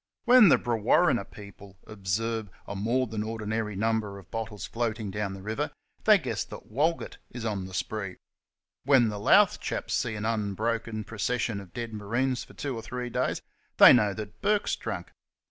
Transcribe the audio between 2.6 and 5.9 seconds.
a more than ordinary number of bottles floating down the river,